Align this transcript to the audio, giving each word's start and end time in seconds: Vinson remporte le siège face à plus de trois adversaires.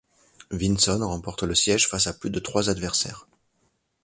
Vinson 0.49 1.07
remporte 1.07 1.43
le 1.43 1.53
siège 1.53 1.87
face 1.87 2.07
à 2.07 2.13
plus 2.15 2.31
de 2.31 2.39
trois 2.39 2.71
adversaires. 2.71 3.27